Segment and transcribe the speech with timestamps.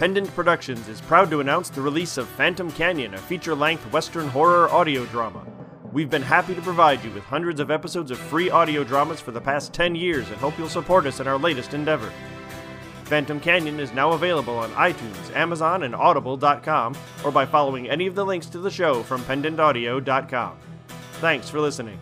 [0.00, 4.28] Pendant Productions is proud to announce the release of Phantom Canyon, a feature length Western
[4.28, 5.46] horror audio drama.
[5.92, 9.30] We've been happy to provide you with hundreds of episodes of free audio dramas for
[9.30, 12.10] the past 10 years and hope you'll support us in our latest endeavor.
[13.04, 18.14] Phantom Canyon is now available on iTunes, Amazon, and Audible.com, or by following any of
[18.14, 20.56] the links to the show from PendantAudio.com.
[21.20, 21.98] Thanks for listening.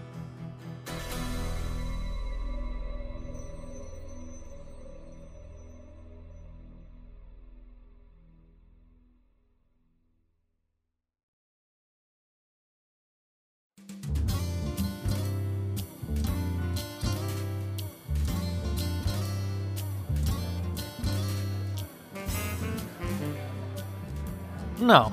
[24.80, 25.12] Now,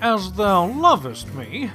[0.00, 1.70] as thou lovest me,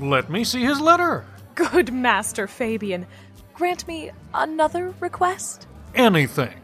[0.00, 1.24] let me see his letter.
[1.54, 3.06] Good Master Fabian,
[3.54, 5.66] grant me another request.
[5.94, 6.54] Anything.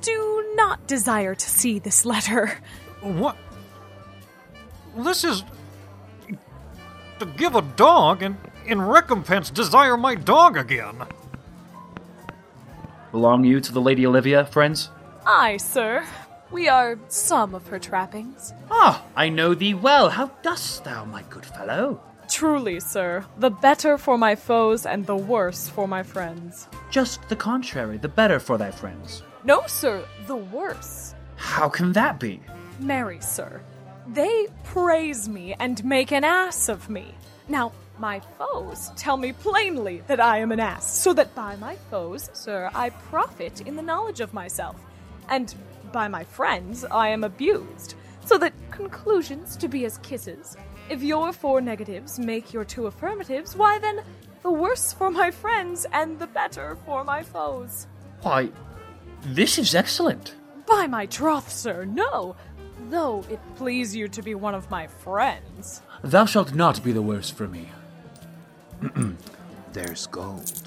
[0.00, 2.58] Do not desire to see this letter.
[3.00, 3.36] What?
[4.96, 5.44] This is.
[7.18, 11.04] to give a dog and, in recompense, desire my dog again.
[13.12, 14.90] Belong you to the Lady Olivia, friends?
[15.26, 16.04] Aye, sir.
[16.52, 18.52] We are some of her trappings.
[18.70, 20.10] Ah, I know thee well.
[20.10, 22.02] How dost thou, my good fellow?
[22.28, 26.68] Truly, sir, the better for my foes and the worse for my friends.
[26.90, 29.22] Just the contrary, the better for thy friends.
[29.44, 31.14] No, sir, the worse.
[31.36, 32.40] How can that be?
[32.78, 33.62] Marry, sir.
[34.08, 37.14] They praise me and make an ass of me.
[37.48, 41.76] Now, my foes tell me plainly that I am an ass, so that by my
[41.90, 44.76] foes, sir, I profit in the knowledge of myself.
[45.28, 45.54] And
[45.92, 50.56] by my friends, I am abused, so that conclusions to be as kisses.
[50.88, 54.02] If your four negatives make your two affirmatives, why then,
[54.42, 57.86] the worse for my friends and the better for my foes.
[58.22, 58.50] Why,
[59.22, 60.34] this is excellent.
[60.66, 62.36] By my troth, sir, no,
[62.90, 65.82] though it please you to be one of my friends.
[66.02, 67.68] Thou shalt not be the worse for me.
[69.72, 70.61] There's gold.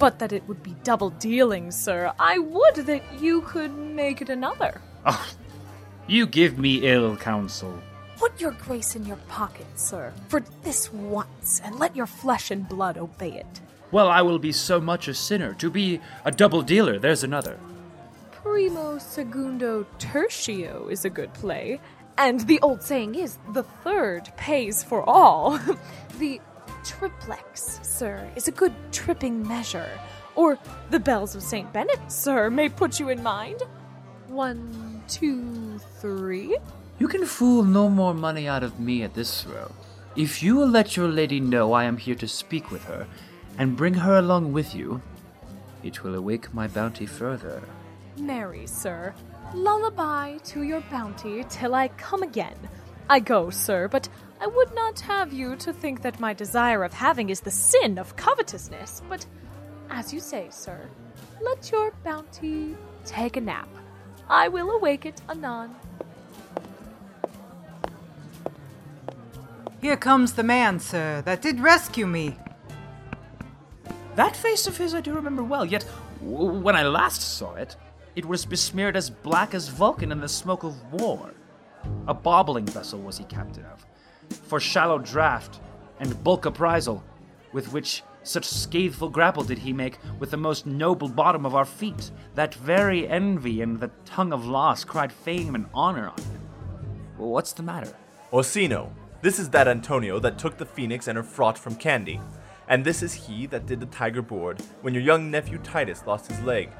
[0.00, 2.12] But that it would be double dealing, sir.
[2.18, 4.80] I would that you could make it another.
[5.06, 5.28] Oh,
[6.08, 7.78] you give me ill counsel.
[8.16, 12.68] Put your grace in your pocket, sir, for this once, and let your flesh and
[12.68, 13.60] blood obey it.
[13.92, 15.52] Well, I will be so much a sinner.
[15.54, 17.58] To be a double dealer, there's another.
[18.30, 21.78] Primo, segundo, tertio is a good play.
[22.16, 25.58] And the old saying is, the third pays for all.
[26.18, 26.40] the
[26.84, 29.90] triplex, sir, is a good tripping measure.
[30.34, 30.58] Or
[30.90, 31.72] the bells of St.
[31.72, 33.62] Bennet, sir, may put you in mind.
[34.28, 36.56] One, two, three.
[36.98, 39.72] You can fool no more money out of me at this throw.
[40.16, 43.06] If you will let your lady know I am here to speak with her,
[43.58, 45.00] and bring her along with you,
[45.82, 47.62] it will awake my bounty further.
[48.16, 49.14] Marry, sir,
[49.54, 52.56] lullaby to your bounty till I come again.
[53.08, 54.08] I go, sir, but
[54.40, 57.98] I would not have you to think that my desire of having is the sin
[57.98, 59.02] of covetousness.
[59.08, 59.26] But,
[59.90, 60.88] as you say, sir,
[61.42, 62.74] let your bounty
[63.04, 63.68] take a nap.
[64.28, 65.76] I will awake it anon.
[69.82, 72.36] Here comes the man, sir, that did rescue me.
[74.14, 75.86] That face of his I do remember well, yet
[76.20, 77.76] w- when I last saw it,
[78.14, 81.32] it was besmeared as black as Vulcan in the smoke of war.
[82.06, 83.86] A bobbling vessel was he captain of,
[84.30, 85.58] for shallow draught
[85.98, 87.04] and bulk apprisal,
[87.52, 91.64] with which such scatheful grapple did he make with the most noble bottom of our
[91.64, 96.40] feet, that very envy and the tongue of loss cried fame and honor on him.
[97.16, 97.94] What's the matter?
[98.32, 98.92] Orsino,
[99.22, 102.20] this is that Antonio that took the phoenix and her fraught from Candy.
[102.68, 106.28] And this is he that did the tiger board when your young nephew Titus lost
[106.28, 106.70] his leg.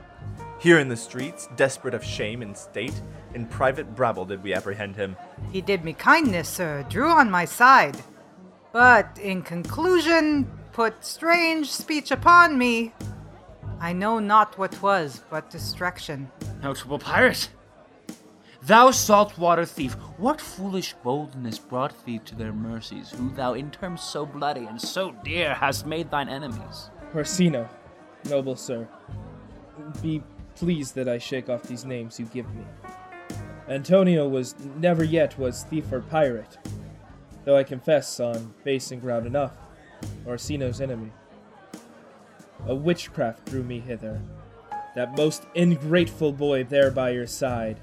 [0.60, 3.00] Here in the streets, desperate of shame and state,
[3.32, 5.16] in private brabble did we apprehend him.
[5.50, 7.97] He did me kindness, sir, drew on my side.
[8.71, 12.93] But in conclusion, put strange speech upon me.
[13.81, 16.30] I know not what was but distraction.
[16.63, 17.48] Notable pirate!
[18.60, 24.03] Thou saltwater thief, what foolish boldness brought thee to their mercies, who thou in terms
[24.03, 26.91] so bloody and so dear hast made thine enemies?
[27.15, 27.66] Orsino,
[28.28, 28.86] noble sir,
[30.03, 30.22] be
[30.60, 32.62] pleased that I shake off these names you give me.
[33.66, 36.59] Antonio was never yet was thief or pirate,
[37.47, 39.54] though I confess on base and ground enough,
[40.27, 41.12] Orsino's enemy.
[42.66, 44.21] A witchcraft drew me hither,
[44.95, 47.80] that most ingrateful boy there by your side.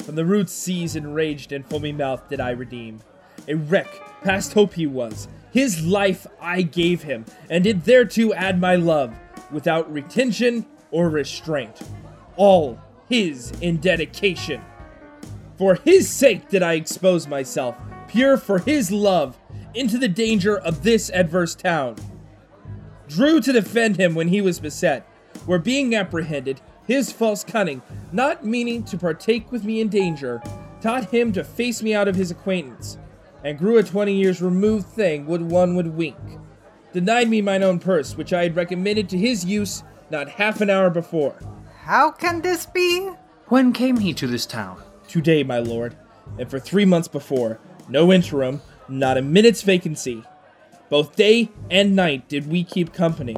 [0.00, 3.02] From the rude seas enraged and foamy mouth did I redeem.
[3.46, 5.28] A wreck, past hope he was.
[5.52, 9.14] His life I gave him, and did thereto add my love,
[9.52, 11.80] without retention or restraint.
[12.40, 14.62] All his in dedication.
[15.58, 17.76] For his sake did I expose myself,
[18.08, 19.36] pure for his love,
[19.74, 21.96] into the danger of this adverse town.
[23.08, 25.06] Drew to defend him when he was beset,
[25.44, 30.40] where being apprehended, his false cunning, not meaning to partake with me in danger,
[30.80, 32.96] taught him to face me out of his acquaintance,
[33.44, 36.16] and grew a twenty years removed thing would one would wink.
[36.94, 40.70] Denied me mine own purse, which I had recommended to his use not half an
[40.70, 41.38] hour before.
[41.90, 43.10] How can this be?
[43.48, 44.80] When came he to this town?
[45.08, 45.96] Today, my lord,
[46.38, 47.58] and for three months before,
[47.88, 50.22] no interim, not a minute's vacancy.
[50.88, 53.34] Both day and night did we keep company.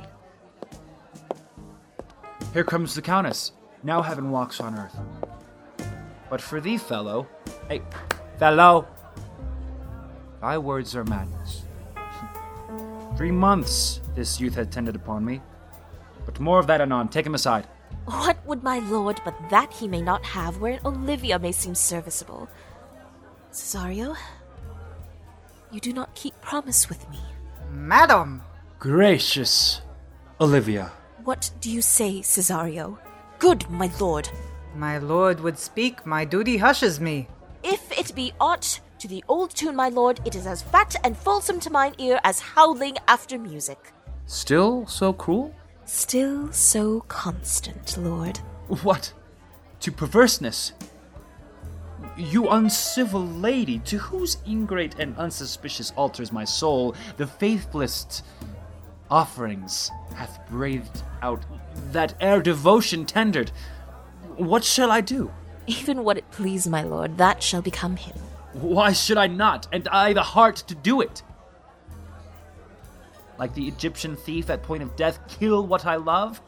[2.53, 3.53] Here comes the Countess.
[3.83, 4.99] Now heaven walks on earth.
[6.29, 7.27] But for thee, fellow.
[7.71, 7.81] Hey,
[8.39, 8.87] fellow!
[10.43, 11.63] Thy words are madness.
[13.17, 15.41] Three months this youth had tended upon me.
[16.27, 17.09] But more of that anon.
[17.09, 17.67] Take him aside.
[18.05, 22.49] What would my lord but that he may not have wherein Olivia may seem serviceable?
[23.53, 24.17] Cesario,
[25.71, 27.19] you do not keep promise with me.
[27.71, 28.43] Madam!
[28.79, 29.81] Gracious
[30.41, 30.91] Olivia.
[31.25, 32.99] What do you say, Cesario?
[33.39, 34.29] Good, my lord.
[34.75, 37.29] My lord would speak, my duty hushes me.
[37.63, 41.17] If it be aught to the old tune, my lord, it is as fat and
[41.17, 43.93] fulsome to mine ear as howling after music.
[44.27, 45.55] Still so cruel?
[45.85, 48.39] Still so constant, lord.
[48.83, 49.13] What?
[49.81, 50.73] To perverseness?
[52.17, 58.23] You uncivil lady, to whose ingrate and unsuspicious altars my soul the faithless
[59.11, 61.43] offerings hath breathed out
[61.91, 63.51] that ere devotion tendered.
[64.37, 65.31] What shall I do?
[65.67, 68.17] Even what it please, my lord, that shall become him.
[68.53, 71.23] Why should I not, and I the heart to do it?
[73.43, 76.41] Like the Egyptian thief at point of death, kill what I love?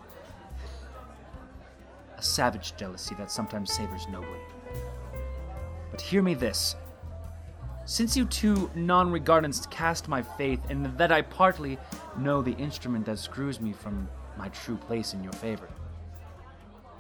[2.16, 4.38] A savage jealousy that sometimes savors nobly.
[5.90, 6.76] But hear me this.
[7.84, 11.78] Since you two non regardants cast my faith, and that I partly
[12.16, 14.08] know the instrument that screws me from
[14.38, 15.68] my true place in your favor,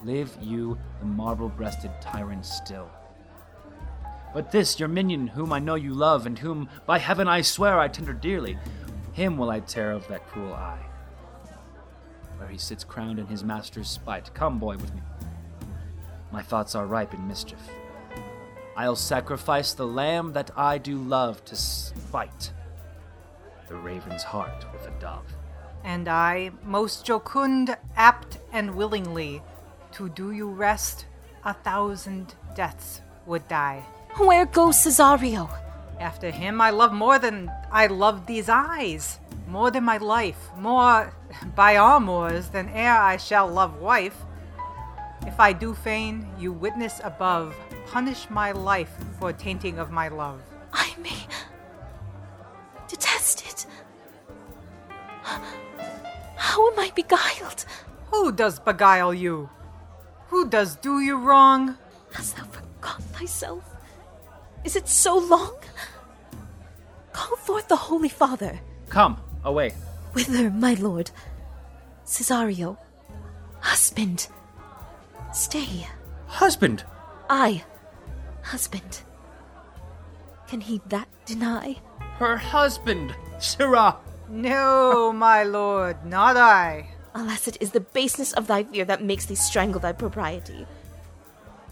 [0.02, 2.90] live you the marble breasted tyrant still.
[4.34, 7.78] But this, your minion, whom I know you love, and whom, by heaven, I swear
[7.78, 8.58] I tender dearly,
[9.14, 10.84] him will I tear of that cruel eye.
[12.36, 14.34] Where he sits crowned in his master's spite.
[14.34, 15.00] Come, boy, with me.
[16.32, 17.60] My thoughts are ripe in mischief.
[18.76, 22.52] I'll sacrifice the lamb that I do love to spite
[23.68, 25.24] the raven's heart with a dove.
[25.84, 29.42] And I, most jocund, apt, and willingly,
[29.92, 31.06] to do you rest,
[31.44, 33.84] a thousand deaths would die.
[34.16, 35.48] Where goes Cesario?
[36.04, 39.18] After him, I love more than I love these eyes,
[39.48, 41.14] more than my life, more
[41.56, 44.14] by all moors than e'er I shall love wife.
[45.22, 47.56] If I do feign, you witness above,
[47.86, 50.42] punish my life for tainting of my love.
[50.74, 51.24] I may
[52.86, 53.66] detest it.
[56.36, 57.64] How am I beguiled?
[58.10, 59.48] Who does beguile you?
[60.28, 61.78] Who does do you wrong?
[62.12, 63.64] Hast thou forgotten thyself?
[64.64, 65.56] Is it so long?
[67.14, 68.60] Call forth the Holy Father.
[68.90, 69.70] Come, away.
[70.12, 71.10] Whither, my lord?
[72.04, 72.76] Cesario.
[73.60, 74.28] Husband.
[75.32, 75.86] Stay.
[76.26, 76.84] Husband!
[77.30, 77.64] I.
[78.42, 79.00] Husband.
[80.48, 81.76] Can he that deny?
[82.18, 83.14] Her husband!
[83.38, 83.96] Sirrah!
[84.28, 86.90] No, my lord, not I.
[87.14, 90.66] Alas, it is the baseness of thy fear that makes thee strangle thy propriety.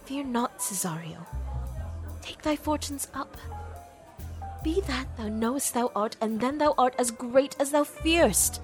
[0.05, 1.27] Fear not, Cesario.
[2.21, 3.37] Take thy fortunes up.
[4.63, 8.61] Be that thou knowest thou art, and then thou art as great as thou fearest.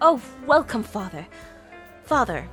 [0.00, 1.26] Oh, welcome, father.
[2.04, 2.48] Father,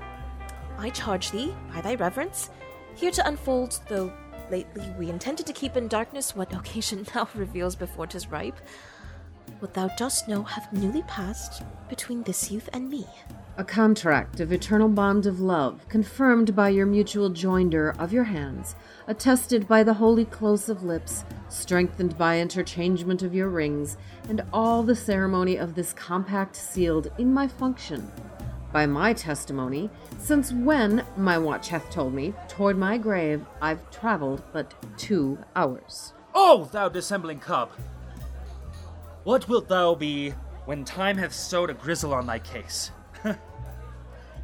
[0.77, 2.49] I charge thee, by thy reverence,
[2.95, 4.11] here to unfold, though
[4.49, 8.59] lately we intended to keep in darkness what occasion now reveals before 'tis ripe,
[9.59, 13.05] what thou dost know hath newly passed between this youth and me.
[13.59, 18.73] A contract of eternal bond of love, confirmed by your mutual joinder of your hands,
[19.05, 23.97] attested by the holy close of lips, strengthened by interchangement of your rings,
[24.29, 28.09] and all the ceremony of this compact sealed in my function.
[28.71, 34.41] By my testimony, since when, my watch hath told me, toward my grave I've travelled
[34.53, 36.13] but two hours.
[36.33, 37.71] Oh, thou dissembling cub!
[39.25, 40.29] What wilt thou be
[40.63, 42.91] when time hath sowed a grizzle on thy case?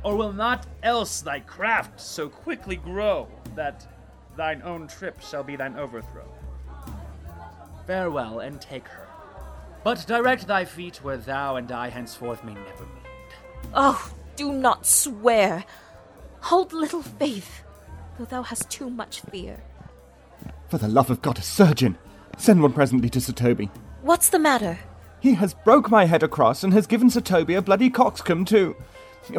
[0.06, 3.88] or will not else thy craft so quickly grow that
[4.38, 6.32] thine own trip shall be thine overthrow?
[7.88, 9.08] Farewell, and take her.
[9.84, 13.74] But direct thy feet where thou and I henceforth may never meet.
[13.74, 15.66] Oh, do not swear.
[16.42, 17.64] Hold little faith.
[18.20, 19.64] though thou hast too much fear.
[20.70, 21.98] For the love of God, a surgeon!
[22.38, 23.72] Send one presently to Sir Toby.
[24.04, 24.78] What's the matter?
[25.20, 28.76] He has broke my head across and has given Sir Toby a bloody coxcomb too.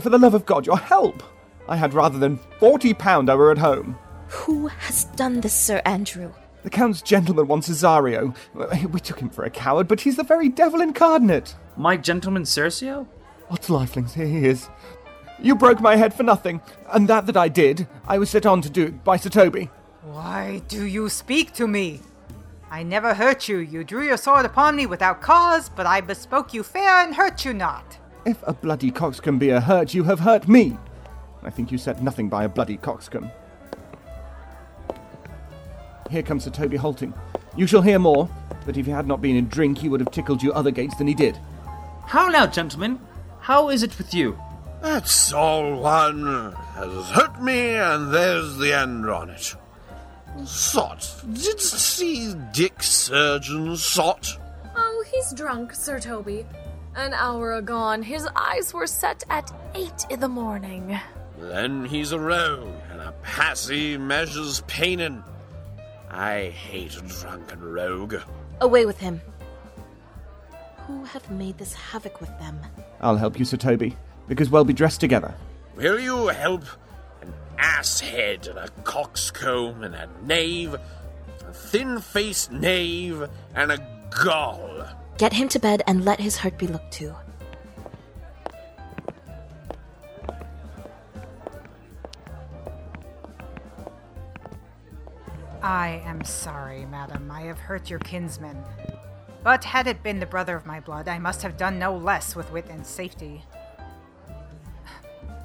[0.01, 1.23] For the love of God, your help!
[1.69, 3.99] I had rather than forty pound I were at home.
[4.29, 6.33] Who has done this, Sir Andrew?
[6.63, 8.35] The Count's gentleman wants Cesario.
[8.59, 11.55] Uh, we took him for a coward, but he's the very devil incarnate.
[11.77, 13.07] My gentleman Cesario?
[13.49, 14.69] Odds lifelings, here he is.
[15.41, 16.61] You broke my head for nothing,
[16.93, 19.71] and that that I did, I was set on to do by Sir Toby.
[20.03, 22.01] Why do you speak to me?
[22.71, 23.59] I never hurt you.
[23.59, 27.45] You drew your sword upon me without cause, but I bespoke you fair and hurt
[27.45, 27.99] you not.
[28.27, 30.77] If a bloody coxcomb be a hurt, you have hurt me.
[31.45, 33.31] I think you said nothing by a bloody coxcomb.
[36.11, 37.15] Here comes Sir Toby halting.
[37.57, 38.29] You shall hear more,
[38.65, 40.97] but if he had not been in drink, he would have tickled you other gates
[40.97, 41.39] than he did.
[42.05, 42.99] How now, gentlemen?
[43.39, 44.37] How is it with you?
[44.83, 46.53] That's all one.
[46.75, 49.55] Has hurt me, and there's the end on it.
[50.45, 54.37] Sot, didst see Dick Surgeon, Sot?
[54.77, 56.45] Oh, he's drunk, Sir Toby.
[56.97, 60.99] An hour agone, his eyes were set at eight in the morning.
[61.39, 65.23] Then he's a rogue, and a passy measures painin'.
[66.11, 68.17] I hate a drunken rogue.
[68.63, 69.21] Away with him.
[70.87, 72.59] Who have made this havoc with them?
[73.03, 73.95] I'll help you, Sir Toby,
[74.27, 75.35] because we'll be dressed together.
[75.77, 76.65] Will you help?
[77.21, 83.87] An ass head and a coxcomb and a knave, a thin faced knave and a
[84.25, 84.76] gull.
[85.19, 87.15] Get him to bed and let his hurt be looked to.
[95.63, 97.31] I am sorry, madam.
[97.31, 98.63] I have hurt your kinsman.
[99.43, 102.37] But had it been the brother of my blood, I must have done no less
[102.37, 103.43] with wit and safety.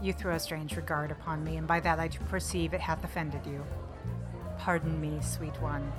[0.01, 3.04] You throw a strange regard upon me, and by that I do perceive it hath
[3.04, 3.63] offended you.
[4.58, 5.92] Pardon me, sweet one,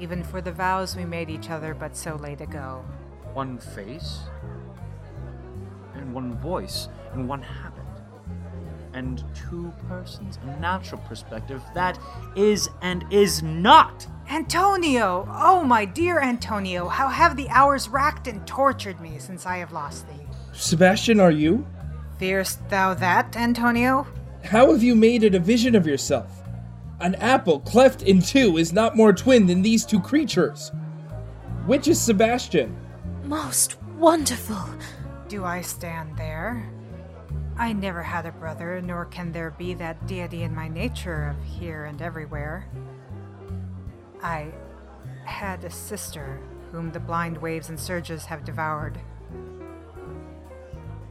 [0.00, 2.84] even for the vows we made each other but so late ago.
[3.34, 4.20] One face,
[5.94, 7.84] and one voice, and one habit,
[8.92, 10.38] and two persons.
[10.42, 11.98] A natural perspective that
[12.34, 14.06] is and is not.
[14.30, 15.28] Antonio!
[15.30, 19.72] Oh, my dear Antonio, how have the hours racked and tortured me since I have
[19.72, 20.26] lost thee?
[20.52, 21.66] Sebastian, are you?
[22.18, 24.06] Fearest thou that, Antonio?
[24.44, 26.39] How have you made it a vision of yourself?
[27.00, 30.70] An apple cleft in two is not more twin than these two creatures.
[31.64, 32.76] Which is Sebastian?
[33.24, 34.58] Most wonderful.
[35.26, 36.70] Do I stand there?
[37.56, 41.42] I never had a brother, nor can there be that deity in my nature of
[41.42, 42.68] here and everywhere.
[44.22, 44.52] I
[45.24, 46.40] had a sister
[46.70, 48.98] whom the blind waves and surges have devoured.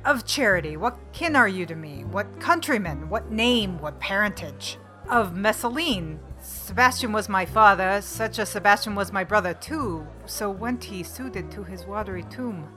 [0.06, 2.04] Of charity, what kin are you to me?
[2.04, 3.10] What countryman?
[3.10, 3.80] What name?
[3.80, 4.78] What parentage?
[5.10, 6.20] Of Messaline.
[6.40, 11.50] Sebastian was my father, such a Sebastian was my brother too, so went he suited
[11.50, 12.68] to his watery tomb.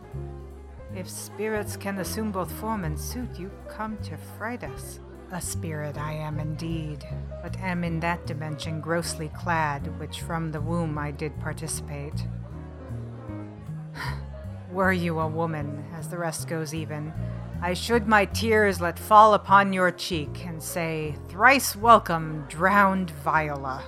[0.96, 4.98] If spirits can assume both form and suit, you come to fright us.
[5.30, 7.04] A spirit I am indeed,
[7.42, 12.26] but am in that dimension grossly clad, which from the womb I did participate.
[14.70, 17.12] Were you a woman, as the rest goes even,
[17.64, 23.84] I should my tears let fall upon your cheek and say, Thrice welcome, drowned Viola.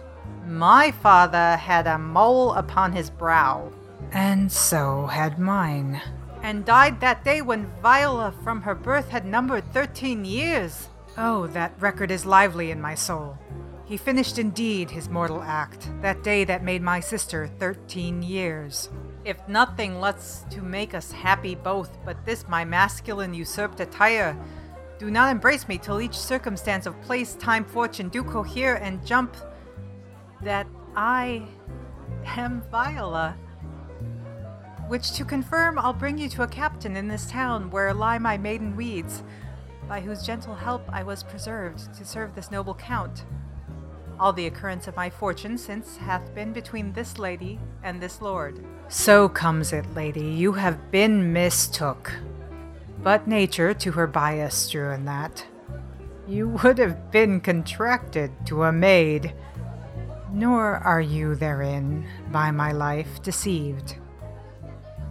[0.47, 3.73] My father had a mole upon his brow,
[4.12, 6.00] and so had mine,
[6.40, 10.88] and died that day when Viola from her birth had numbered thirteen years.
[11.19, 13.37] Oh, that record is lively in my soul.
[13.87, 18.88] He finished indeed his mortal act, that day that made my sister thirteen years.
[19.25, 24.37] If nothing lets to make us happy both, but this my masculine usurped attire,
[24.99, 29.35] do not embrace me till each circumstance of place, time, fortune do cohere and jump
[30.43, 31.47] that I
[32.25, 33.37] am Viola.
[33.37, 38.19] Uh, which to confirm, I'll bring you to a captain in this town where lie
[38.19, 39.23] my maiden weeds,
[39.88, 43.25] by whose gentle help I was preserved to serve this noble count.
[44.21, 48.62] All the occurrence of my fortune since hath been between this lady and this lord.
[48.88, 52.12] So comes it, lady, you have been mistook.
[53.03, 55.45] But nature to her bias strewn that.
[56.26, 59.35] You would have been contracted to a maid,
[60.33, 63.97] nor are you therein, by my life, deceived.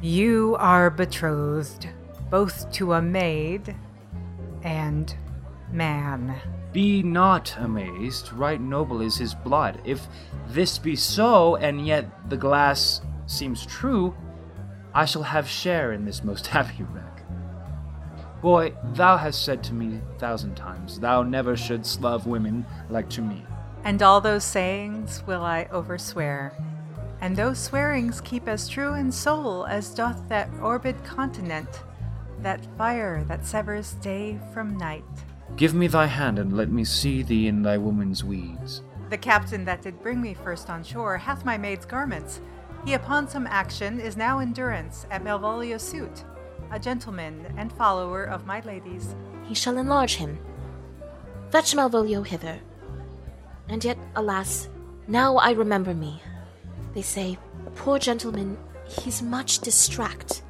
[0.02, 1.88] You are betrothed
[2.30, 3.76] both to a maid
[4.64, 5.16] and
[5.72, 6.36] man.
[6.72, 9.80] Be not amazed, right noble is his blood.
[9.86, 10.08] If
[10.48, 14.16] this be so, and yet the glass seems true,
[14.94, 17.24] I shall have share in this most happy wreck.
[18.42, 23.10] Boy, thou hast said to me a thousand times, thou never shouldst love women like
[23.12, 23.46] to me.
[23.86, 26.54] And all those sayings will I overswear.
[27.22, 31.70] And those swearings keep as true in soul as doth that orbed continent,
[32.42, 35.06] that fire that severs day from night.
[35.56, 38.82] Give me thy hand, and let me see thee in thy woman's weeds.
[39.10, 42.42] The captain that did bring me first on shore hath my maid's garments.
[42.86, 46.26] He upon some action is now in durance at Malvolio's suit,
[46.70, 49.16] a gentleman and follower of my lady's.
[49.46, 50.38] He shall enlarge him.
[51.50, 52.60] Fetch Malvolio hither.
[53.70, 54.68] And yet, alas,
[55.08, 56.22] now I remember me.
[56.94, 57.38] They say,
[57.76, 60.42] poor gentleman, he's much distract.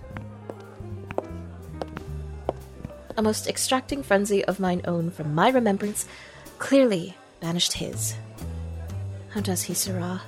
[3.16, 6.08] A most extracting frenzy of mine own from my remembrance
[6.58, 8.16] clearly banished his.
[9.30, 10.22] How does he, Sirrah?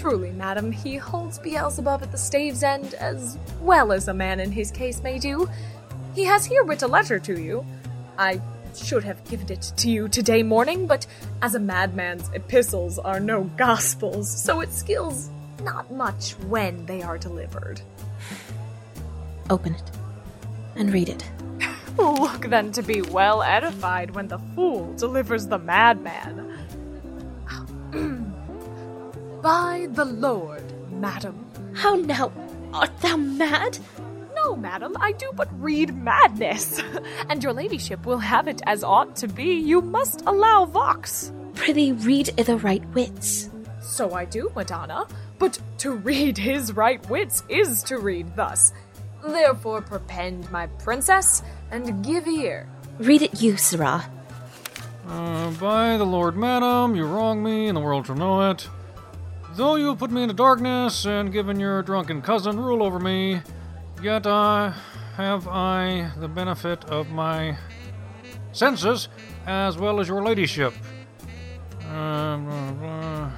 [0.00, 4.50] Truly, madam, he holds Beelzebub at the stave's end as well as a man in
[4.50, 5.46] his case may do.
[6.14, 7.66] He has here writ a letter to you.
[8.16, 8.40] I
[8.74, 11.06] should have given it to you today morning, but
[11.42, 15.28] as a madman's epistles are no gospels, so it skills
[15.62, 17.82] not much when they are delivered.
[19.50, 19.90] Open it
[20.76, 21.30] and read it.
[21.98, 26.59] Look then to be well edified when the fool delivers the madman.
[29.50, 31.44] By the Lord, madam.
[31.74, 32.30] How now?
[32.72, 33.80] Art thou mad?
[34.36, 36.80] No, madam, I do but read madness.
[37.28, 39.54] and your ladyship will have it as ought to be.
[39.54, 41.32] You must allow vox.
[41.56, 43.50] Prithee, read i' the right wits.
[43.80, 45.08] So I do, Madonna.
[45.40, 48.72] But to read his right wits is to read thus.
[49.20, 51.42] Therefore, perpend, my princess,
[51.72, 52.68] and give ear.
[53.00, 54.08] Read it you, Sirrah.
[55.08, 58.68] Uh, by the Lord, madam, you wrong me, and the world shall know it.
[59.54, 63.42] Though you have put me into darkness and given your drunken cousin rule over me,
[64.00, 64.70] yet uh,
[65.16, 67.58] have I the benefit of my
[68.52, 69.08] senses
[69.46, 70.72] as well as your ladyship.
[71.82, 73.32] Uh, blah, blah.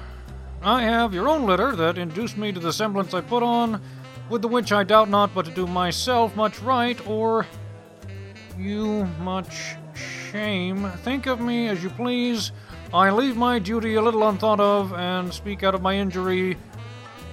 [0.61, 3.81] I have your own letter that induced me to the semblance I put on,
[4.29, 7.47] with the which I doubt not but to do myself much right, or
[8.57, 9.75] you much
[10.31, 10.89] shame.
[11.03, 12.51] Think of me as you please.
[12.93, 16.57] I leave my duty a little unthought of, and speak out of my injury,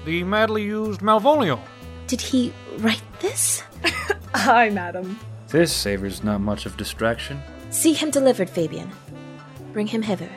[0.07, 1.61] the madly used Malvolio.
[2.07, 3.63] Did he write this?
[4.35, 5.21] Aye, madam.
[5.49, 7.43] This savors not much of distraction.
[7.69, 8.91] See him delivered, Fabian.
[9.75, 10.31] Bring him hither.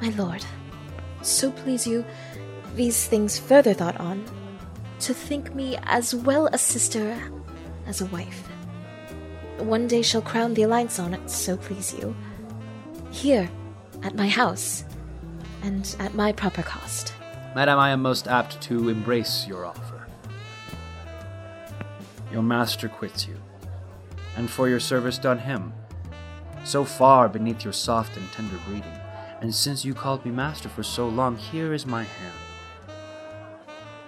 [0.00, 0.44] My lord,
[1.20, 2.06] so please you,
[2.74, 4.24] these things further thought on,
[5.00, 7.20] to think me as well a sister
[7.86, 8.49] as a wife.
[9.60, 12.14] One day shall crown the alliance on it, so please you.
[13.10, 13.48] Here,
[14.02, 14.84] at my house,
[15.62, 17.12] and at my proper cost.
[17.54, 20.06] Madam, I am most apt to embrace your offer.
[22.32, 23.36] Your master quits you,
[24.36, 25.72] and for your service done him,
[26.64, 28.98] so far beneath your soft and tender breeding,
[29.40, 32.34] and since you called me master for so long, here is my hand.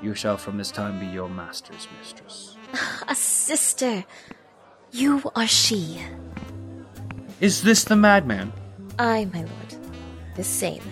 [0.00, 2.56] You shall from this time be your master's mistress.
[3.08, 4.04] A sister!
[4.92, 6.02] You are she.
[7.40, 8.52] Is this the madman?
[8.98, 9.76] I, my lord.
[10.36, 10.82] The same.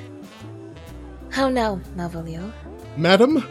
[1.30, 2.50] How now, Malvolio?
[2.96, 3.46] Madam,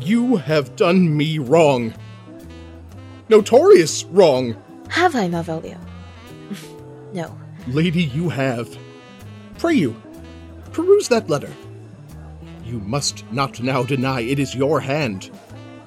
[0.00, 1.92] you have done me wrong.
[3.28, 4.56] Notorious wrong.
[4.90, 5.78] Have I, Malvolio?
[7.12, 7.36] no.
[7.66, 8.78] Lady, you have.
[9.58, 10.00] Pray you,
[10.72, 11.52] peruse that letter.
[12.64, 15.30] You must not now deny it is your hand.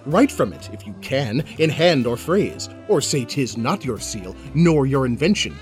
[0.07, 3.99] Write from it, if you can, in hand or phrase, or say 'tis not your
[3.99, 5.53] seal, nor your invention.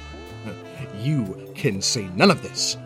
[1.02, 2.78] You can say none of this.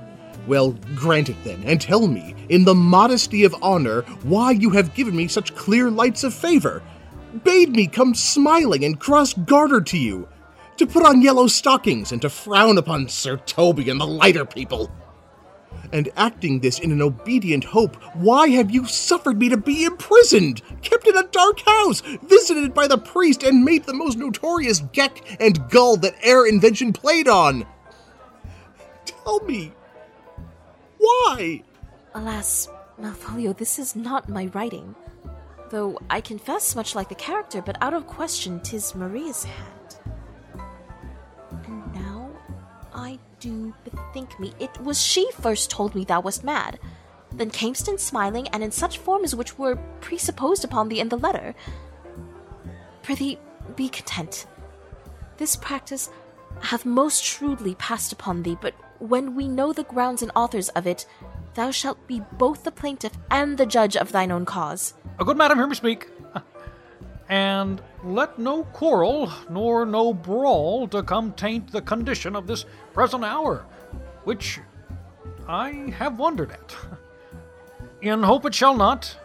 [0.48, 4.94] Well, grant it then, and tell me, in the modesty of honor, why you have
[4.94, 6.82] given me such clear lights of favor.
[7.44, 10.30] Bade me come smiling and cross gartered to you,
[10.78, 14.90] to put on yellow stockings and to frown upon Sir Toby and the lighter people.
[15.92, 20.62] And acting this in an obedient hope, why have you suffered me to be imprisoned,
[20.82, 25.38] kept in a dark house, visited by the priest, and made the most notorious geck
[25.40, 27.66] and gull that e'er invention played on?
[29.06, 29.74] Tell me,
[31.00, 31.64] why?
[32.14, 34.96] Alas, Malvolio, this is not my writing.
[35.70, 39.98] Though I confess much like the character, but out of question, tis Maria's hand.
[41.66, 42.30] And now
[42.94, 43.74] I do
[44.14, 46.80] bethink me, it was she first told me thou wast mad.
[47.32, 51.10] Then camest in smiling, and in such form as which were presupposed upon thee in
[51.10, 51.54] the letter.
[53.04, 53.38] Prithee,
[53.76, 54.48] be content.
[55.38, 56.10] This practice
[56.62, 60.88] hath most shrewdly passed upon thee, but when we know the grounds and authors of
[60.88, 61.06] it,
[61.54, 64.94] thou shalt be both the plaintiff and the judge of thine own cause.
[65.20, 66.10] A good madam, hear me speak.
[67.30, 73.24] And let no quarrel nor no brawl to come taint the condition of this present
[73.24, 73.68] hour,
[74.30, 74.60] which
[75.48, 76.76] I have wondered at.
[78.04, 79.18] In hope it shall not,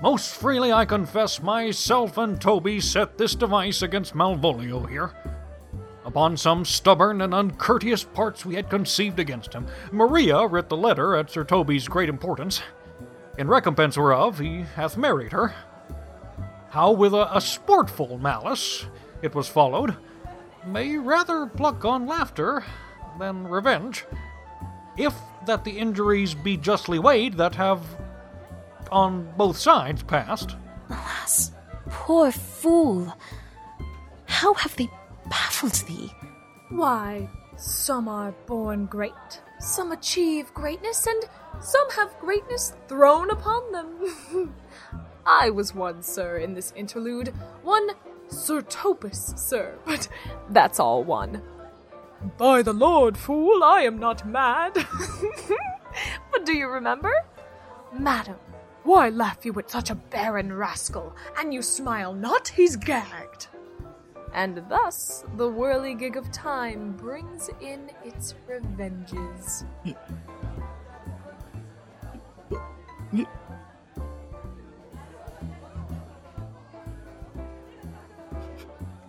[0.00, 5.12] most freely I confess myself and Toby set this device against Malvolio here.
[6.06, 11.14] Upon some stubborn and uncourteous parts we had conceived against him, Maria writ the letter
[11.14, 12.62] at Sir Toby's great importance.
[13.36, 15.54] In recompense whereof he hath married her.
[16.70, 18.86] How with a, a sportful malice
[19.20, 19.94] it was followed,
[20.66, 22.64] may rather pluck on laughter
[23.18, 24.06] than revenge,
[24.98, 25.14] if
[25.46, 27.82] that the injuries be justly weighed that have
[28.90, 30.56] on both sides passed.
[30.90, 31.52] Alas,
[31.88, 33.16] poor fool!
[34.26, 34.88] How have they
[35.28, 36.12] baffled thee?
[36.68, 41.24] Why, some are born great, some achieve greatness, and
[41.60, 44.54] some have greatness thrown upon them.
[45.26, 47.28] I was one, sir, in this interlude.
[47.62, 47.90] One
[48.28, 50.08] Sir Topas, sir, but
[50.50, 51.42] that's all one.
[52.36, 54.74] By the Lord, fool, I am not mad.
[56.32, 57.12] but do you remember?
[57.92, 58.36] Madam,
[58.82, 61.14] why laugh you at such a barren rascal?
[61.38, 63.48] And you smile not, he's gagged.
[64.34, 69.64] And thus the whirligig of time brings in its revenges.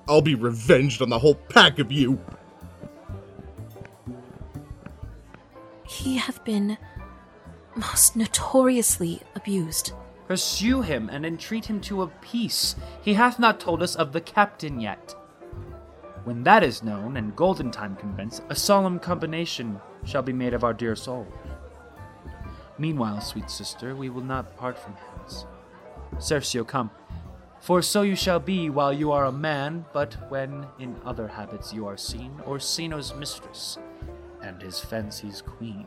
[0.07, 2.19] I'll be revenged on the whole pack of you.
[5.99, 6.77] He hath been
[7.75, 9.91] most notoriously abused.
[10.29, 12.77] Pursue him and entreat him to a peace.
[13.01, 15.13] He hath not told us of the captain yet.
[16.23, 20.63] When that is known and Golden Time convinced, a solemn combination shall be made of
[20.63, 21.27] our dear soul.
[22.77, 25.45] Meanwhile, sweet sister, we will not part from hands.
[26.15, 26.91] Cesario, come.
[27.59, 31.73] For so you shall be while you are a man, but when in other habits
[31.73, 33.77] you are seen, Orsino's mistress,
[34.49, 35.85] and his fancy's queen.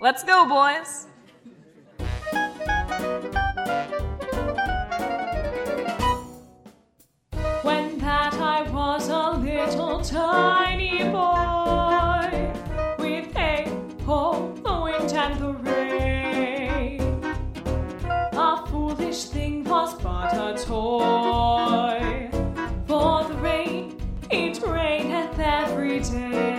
[0.00, 1.06] Let's go, boys.
[10.04, 12.52] Tiny boy,
[12.98, 13.66] with a
[14.04, 17.00] ho, the wind and the rain,
[18.32, 22.28] a foolish thing was but a toy.
[22.86, 23.96] For the rain,
[24.30, 26.53] it raineth every day.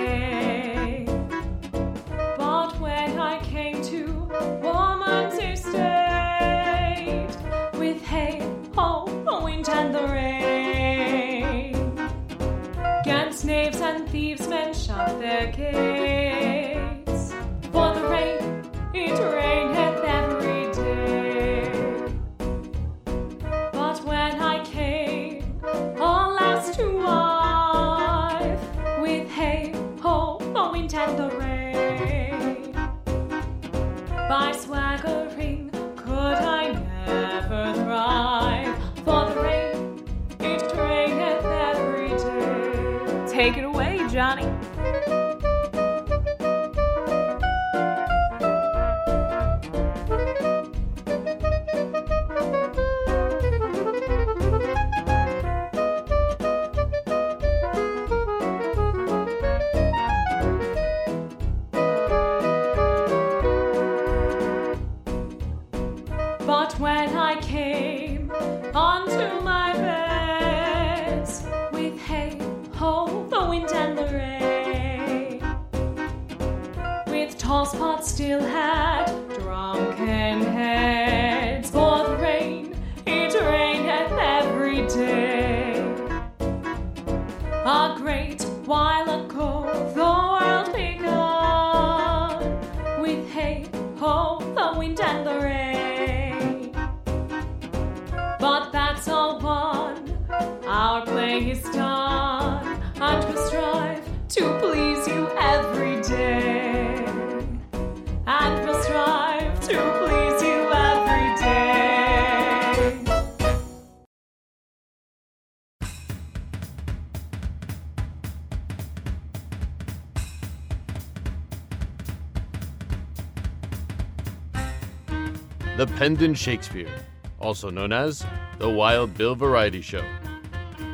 [125.96, 126.94] The Pendant Shakespeare,
[127.40, 128.26] also known as
[128.58, 130.04] the Wild Bill Variety Show.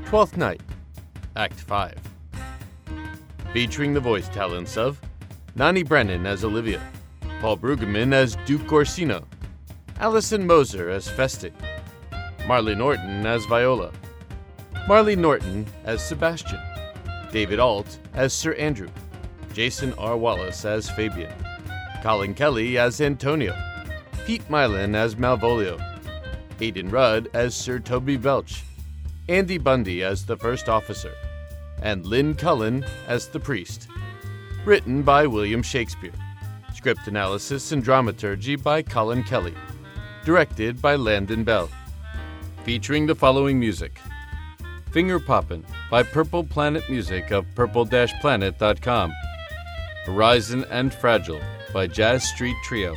[0.06, 0.62] Twelfth Night,
[1.36, 1.98] Act 5.
[3.52, 5.02] Featuring the voice talents of
[5.56, 6.80] Nani Brennan as Olivia,
[7.40, 9.28] Paul Brueggemann as Duke Orsino,
[10.00, 11.50] Allison Moser as Feste,
[12.46, 13.92] Marley Norton as Viola,
[14.88, 16.62] Marley Norton as Sebastian,
[17.32, 18.90] David Alt as Sir Andrew,
[19.52, 20.16] Jason R.
[20.16, 21.34] Wallace as Fabian,
[22.04, 23.56] Colin Kelly as Antonio,
[24.26, 25.80] Pete Mylan as Malvolio,
[26.60, 28.64] Aidan Rudd as Sir Toby Belch,
[29.28, 31.14] Andy Bundy as the First Officer,
[31.82, 33.88] and Lynn Cullen as the Priest.
[34.64, 36.14] Written by William Shakespeare.
[36.76, 39.56] Script analysis and dramaturgy by Colin Kelly.
[40.24, 41.70] Directed by Landon Bell.
[42.64, 44.00] Featuring the following music
[44.92, 49.14] Finger Poppin' by Purple Planet Music of purple-planet.com.
[50.06, 51.42] Horizon and Fragile
[51.74, 52.96] by Jazz Street Trio.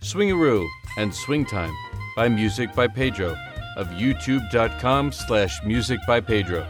[0.00, 0.66] Swingaroo
[0.98, 1.74] and Swing Time
[2.14, 3.36] by Music by Pedro
[3.76, 6.66] of youtube.com slash music by Pedro.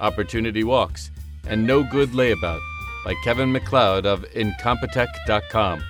[0.00, 1.10] Opportunity Walks
[1.46, 2.60] and No Good Layabout
[3.04, 5.82] by Kevin MacLeod of Incompetech.com.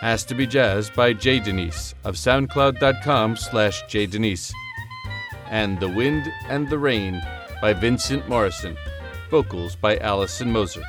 [0.00, 4.52] Has to Be Jazz by J Denise of SoundCloud.com slash J Denise.
[5.48, 7.22] And The Wind and the Rain
[7.60, 8.76] by Vincent Morrison.
[9.30, 10.82] Vocals by Allison Moser.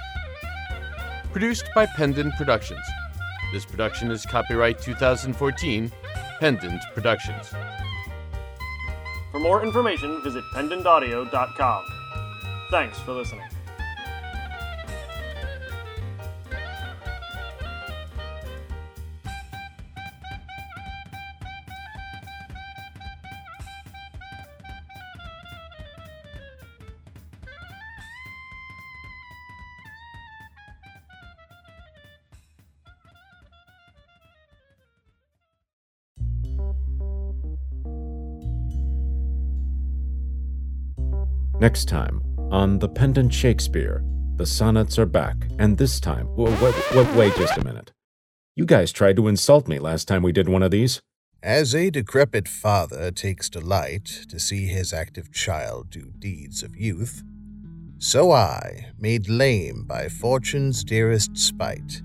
[1.32, 2.86] Produced by Pendant Productions.
[3.54, 5.92] This production is copyright 2014,
[6.40, 7.54] Pendant Productions.
[9.32, 11.84] For more information, visit pendantaudio.com.
[12.72, 13.53] Thanks for listening.
[41.74, 44.04] Next time on The Pendant Shakespeare,
[44.36, 47.92] the sonnets are back, and this time, w- w- w- wait just a minute.
[48.56, 51.02] You guys tried to insult me last time we did one of these.
[51.42, 57.24] As a decrepit father takes delight to see his active child do deeds of youth,
[57.98, 62.04] so I, made lame by fortune's dearest spite,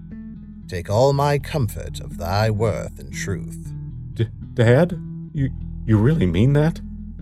[0.66, 3.70] take all my comfort of thy worth and truth.
[4.14, 4.98] D- Dad?
[5.34, 5.50] You,
[5.84, 6.80] you really mean that?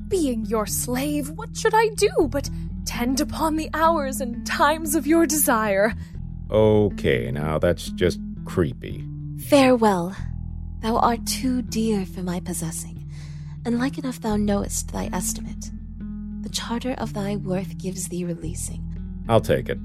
[0.09, 2.49] Being your slave, what should I do but
[2.85, 5.95] tend upon the hours and times of your desire?
[6.49, 9.05] Okay, now that's just creepy.
[9.49, 10.16] Farewell.
[10.81, 13.11] Thou art too dear for my possessing,
[13.64, 15.73] and like enough thou knowest thy estimate.
[16.42, 18.85] The charter of thy worth gives thee releasing.
[19.29, 19.79] I'll take it.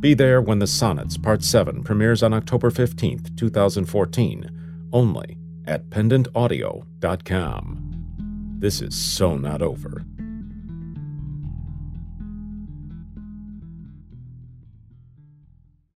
[0.00, 4.48] Be there when the Sonnets Part 7 premieres on October 15th, 2014,
[4.92, 7.91] only at pendantaudio.com.
[8.62, 10.04] This is so not over.